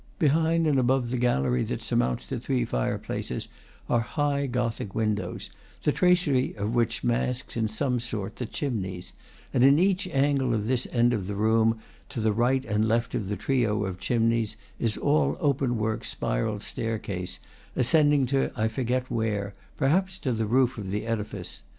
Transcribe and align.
Behind 0.17 0.65
and 0.65 0.79
above 0.79 1.11
the 1.11 1.17
gallery 1.19 1.61
that 1.65 1.83
surmounts 1.83 2.25
the 2.25 2.39
three 2.39 2.65
fireplaces 2.65 3.47
are 3.87 3.99
high 3.99 4.47
Gothic 4.47 4.95
windows, 4.95 5.51
the 5.83 5.91
tracery 5.91 6.55
of 6.55 6.73
which 6.73 7.03
masks, 7.03 7.55
in 7.55 7.67
some 7.67 7.99
sort, 7.99 8.37
the 8.37 8.47
chimneys; 8.47 9.13
and 9.53 9.63
in 9.63 9.77
each 9.77 10.07
angle 10.07 10.55
of 10.55 10.65
this 10.65 10.87
and 10.87 11.13
of 11.13 11.27
the 11.27 11.35
room 11.35 11.77
to 12.09 12.19
the 12.19 12.33
right 12.33 12.65
and 12.65 12.85
left 12.87 13.13
of 13.13 13.29
the 13.29 13.35
trio 13.35 13.85
of 13.85 13.99
chimneys, 13.99 14.57
is 14.79 14.97
all 14.97 15.37
open 15.39 15.77
work 15.77 16.03
spiral 16.03 16.59
staircase, 16.59 17.37
ascending 17.75 18.25
to 18.25 18.51
I 18.55 18.69
forget 18.69 19.11
where; 19.11 19.53
perhaps 19.77 20.17
to 20.21 20.31
the 20.33 20.47
roof 20.47 20.79
of 20.79 20.89
the 20.89 21.05
edifice. 21.05 21.61